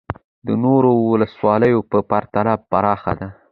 [0.45, 3.29] د نورو ولسوالیو په پرتله پراخه ده